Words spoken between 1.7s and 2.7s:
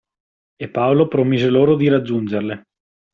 di raggiungerle.